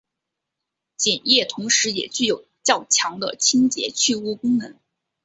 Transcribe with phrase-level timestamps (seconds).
[0.97, 4.79] 碱液同时也具有较强的清洁去污功能。